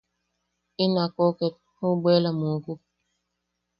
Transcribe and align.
In 0.83 0.93
ako 1.03 1.25
ket, 1.37 1.55
juʼubwela 1.75 2.29
mukuk. 2.39 2.81